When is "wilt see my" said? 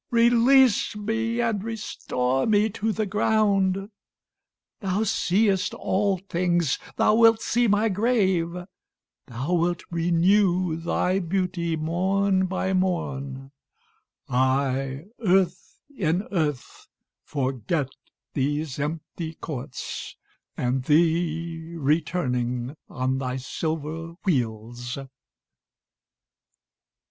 7.13-7.87